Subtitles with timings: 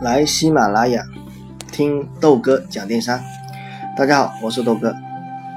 [0.00, 1.02] 来喜马拉雅
[1.72, 3.20] 听豆哥讲电商。
[3.96, 4.94] 大家好，我是豆哥。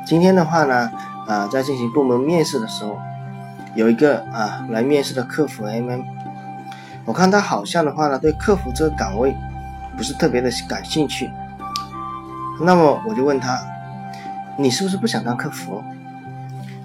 [0.04, 0.91] 今天的话呢，
[1.28, 2.98] 啊，在进行部门面试的时候，
[3.75, 6.04] 有一个啊来面试的客服 MM，
[7.05, 9.36] 我看他好像的话呢，对客服这个岗位
[9.96, 11.30] 不是特别的感兴趣。
[12.60, 13.60] 那么我就问他，
[14.58, 15.84] 你是不是不想当客服？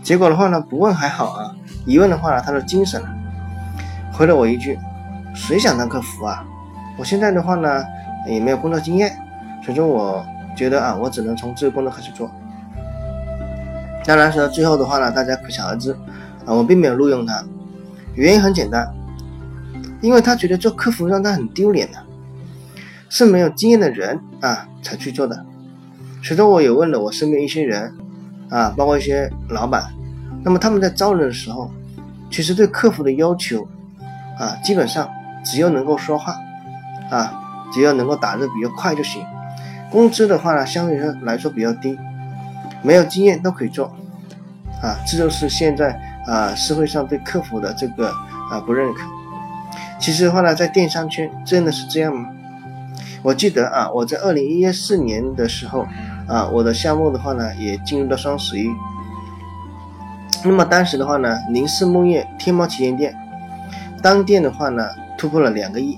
[0.03, 3.09] 结果的话呢，不问还好啊，一问的话呢，他就精神了，
[4.13, 4.79] 回了我一句：
[5.35, 6.45] 谁想当客服啊？
[6.97, 7.85] 我现在的话呢，
[8.27, 9.15] 也没有工作经验，
[9.63, 10.25] 所以说我
[10.57, 12.31] 觉得啊，我只能从这个工作开始做。
[14.05, 15.93] 当然说最后的话呢，大家可想而知
[16.45, 17.45] 啊，我并没有录用他，
[18.15, 18.89] 原因很简单，
[20.01, 21.99] 因为他觉得做客服让他很丢脸的，
[23.09, 25.45] 是没有经验的人啊才去做的。
[26.23, 27.93] 所以说我也问了我身边一些人
[28.49, 29.85] 啊，包括一些老板，
[30.43, 31.71] 那么他们在招人的时候，
[32.31, 33.67] 其实对客服的要求
[34.39, 35.09] 啊，基本上
[35.45, 36.37] 只要能够说话。
[37.11, 37.33] 啊，
[37.73, 39.25] 只要能够打字比较快就行。
[39.91, 41.99] 工资的话呢，相对来说比较低，
[42.83, 43.87] 没有经验都可以做。
[44.83, 48.09] 啊，这就是现在啊社会上对客服的这个
[48.51, 49.01] 啊不认可。
[49.99, 52.29] 其实的话呢，在电商圈真的是这样吗？
[53.23, 55.87] 我记得啊，我在二零一四年的时候
[56.29, 58.69] 啊，我的项目的话呢也进入了双十一。
[60.45, 63.17] 那么当时的话呢，宁氏木业天猫旗舰店
[64.03, 65.97] 当店的话呢突破了两个亿。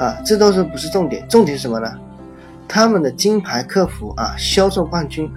[0.00, 1.28] 啊，这都是不是重点？
[1.28, 1.92] 重点是什么呢？
[2.66, 5.30] 他们的金牌客服啊，销售冠军，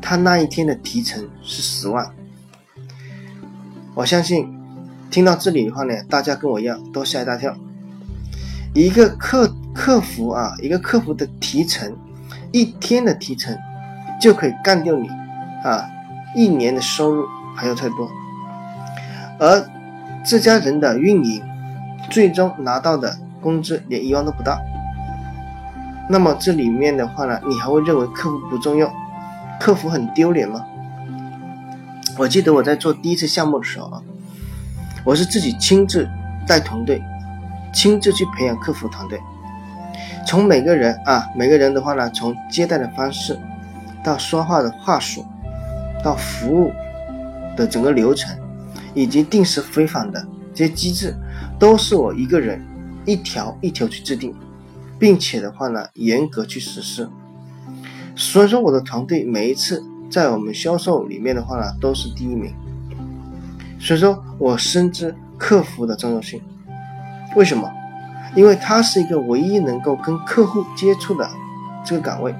[0.00, 2.08] 他那一天的提成是十万。
[3.92, 4.48] 我相信，
[5.10, 7.56] 听到这里的话呢，大家跟我一样都吓一大跳。
[8.72, 11.92] 一个客客服啊，一个客服的提成，
[12.52, 13.52] 一天的提成
[14.20, 15.08] 就可以干掉你
[15.64, 15.84] 啊
[16.36, 18.08] 一年的收入还要太多。
[19.40, 19.68] 而
[20.24, 21.42] 这家人的运营，
[22.08, 23.18] 最终拿到的。
[23.40, 24.58] 工资连一万都不到，
[26.08, 28.92] 那么这里面的话呢，你还会认为客服不重要，
[29.60, 30.64] 客服很丢脸吗？
[32.18, 34.02] 我记得我在做第一次项目的时候啊，
[35.04, 36.08] 我是自己亲自
[36.46, 37.02] 带团队，
[37.72, 39.20] 亲自去培养客服团队，
[40.26, 43.38] 从每个人啊，每个人的话呢，从接待的方式，
[44.02, 45.24] 到说话的话术，
[46.02, 46.72] 到服务
[47.54, 48.34] 的整个流程，
[48.94, 51.14] 以及定时回访的这些机制，
[51.58, 52.60] 都是我一个人。
[53.06, 54.34] 一条一条去制定，
[54.98, 57.08] 并且的话呢，严格去实施。
[58.14, 62.52] 所以说，我的团队每一次在我们销售里面的话呢，都是第一名。
[63.78, 66.40] 所以说我深知客服的重要性。
[67.36, 67.70] 为什么？
[68.34, 71.28] 因为它是一个唯一能够跟客户接触的
[71.84, 72.34] 这个岗位，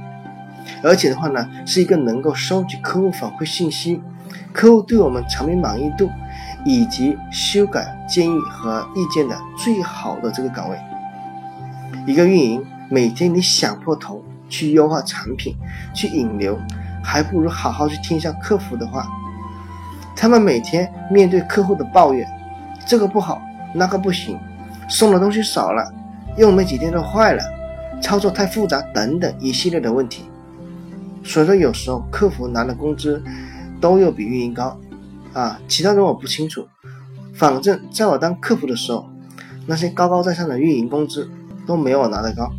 [0.82, 4.00] 而且的话呢，是一个能够收集客户反馈信息、
[4.53, 6.10] 客户对我们产品满意度。
[6.66, 10.77] 以及修改建议和意见的最好的这个岗位，
[12.04, 12.60] 一个运营
[12.91, 15.55] 每天你想破头去优化产品、
[15.94, 16.59] 去引流，
[17.05, 19.06] 还不如好好去听一下客服的话。
[20.16, 22.26] 他们每天面对客户的抱怨，
[22.84, 23.41] 这个不好，
[23.72, 24.37] 那个不行，
[24.88, 25.88] 送的东西少了，
[26.37, 27.44] 用没几天就坏了，
[28.03, 30.25] 操作太复杂等等一系列的问题。
[31.22, 33.22] 所以说，有时候客服拿的工资
[33.81, 34.76] 都要比运营高。
[35.37, 36.67] 啊，其他人我不清楚，
[37.35, 39.07] 反正在我当客服的时候，
[39.67, 41.31] 那些高高在上的运营工资
[41.67, 42.51] 都没有我拿的高。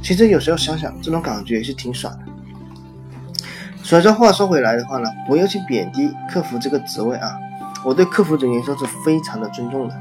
[0.00, 3.42] 其实有时候想想，这种感觉也是挺爽的。
[3.82, 7.36] 所以说话说回来的话呢，不要去贬低客服这个职位啊，
[7.84, 10.00] 我对客服人员说是非常的尊重的，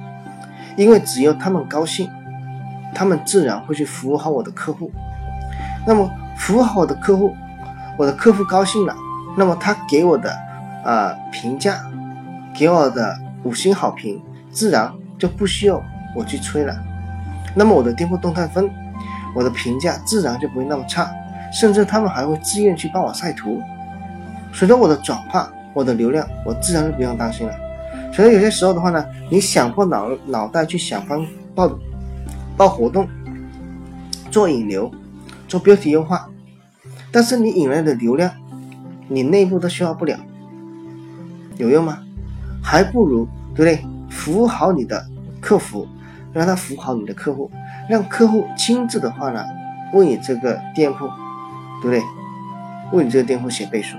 [0.78, 2.08] 因为只有他们高兴，
[2.94, 4.92] 他们自然会去服务好我的客户。
[5.88, 6.08] 那么
[6.38, 7.36] 服务好我的客户，
[7.98, 8.96] 我的客户高兴了，
[9.36, 10.32] 那么他给我的
[10.86, 11.84] 啊评价。
[12.54, 14.22] 给我的五星好评，
[14.52, 15.82] 自然就不需要
[16.16, 16.76] 我去催了。
[17.56, 18.70] 那么我的店铺动态分，
[19.36, 21.12] 我的评价自然就不会那么差，
[21.52, 23.62] 甚至他们还会自愿去帮我晒图。
[24.52, 27.54] 随着我的转化，我的流量，我自然就不用担心了。
[28.12, 31.26] 所以有些时候的话呢，你想破脑脑袋去想方
[31.56, 31.80] 报
[32.56, 33.08] 报活动，
[34.30, 34.92] 做引流，
[35.48, 36.30] 做标题优化，
[37.12, 38.32] 但是你引来的流量，
[39.08, 40.20] 你内部都消化不了，
[41.58, 42.00] 有用吗？
[42.64, 43.86] 还不如对不对？
[44.10, 45.04] 服务好你的
[45.42, 45.88] 客服，
[46.32, 47.52] 让他服务好你的客户，
[47.90, 49.44] 让客户亲自的话呢，
[49.92, 51.08] 为你这个店铺，
[51.82, 52.02] 对不对？
[52.92, 53.98] 为你这个店铺写背书。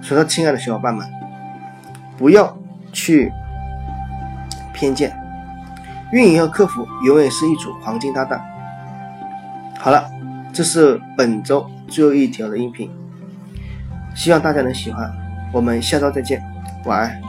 [0.00, 1.06] 所以说，亲爱的小伙伴们，
[2.16, 2.56] 不要
[2.92, 3.32] 去
[4.72, 5.12] 偏见，
[6.12, 8.40] 运营和客服永远是一组黄金搭档。
[9.80, 10.08] 好了，
[10.52, 12.88] 这是本周最后一条的音频，
[14.14, 15.12] 希望大家能喜欢。
[15.52, 16.40] 我们下周再见，
[16.84, 17.20] 晚安。